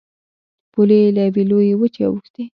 پولې 0.71 0.97
یې 1.03 1.09
له 1.15 1.21
یوې 1.27 1.43
لویې 1.49 1.75
وچې 1.79 2.01
اوښتې. 2.07 2.43